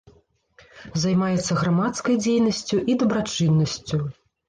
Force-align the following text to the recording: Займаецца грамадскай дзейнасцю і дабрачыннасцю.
Займаецца 1.03 1.59
грамадскай 1.61 2.19
дзейнасцю 2.25 2.83
і 2.93 2.99
дабрачыннасцю. 3.07 4.07